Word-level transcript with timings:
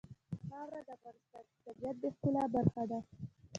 خاوره 0.49 0.81
د 0.87 0.89
افغانستان 0.97 1.43
د 1.47 1.51
طبیعت 1.65 1.97
د 2.01 2.05
ښکلا 2.15 2.43
برخه 2.55 2.83
ده. 2.91 2.99